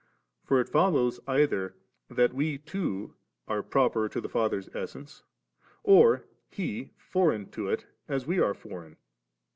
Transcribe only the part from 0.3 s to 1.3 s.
for it follows